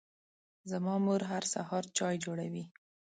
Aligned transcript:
زما 0.71 0.95
مور 1.05 1.21
هر 1.31 1.43
سهار 1.53 1.83
چای 1.97 2.15
جوړوي. 2.25 2.65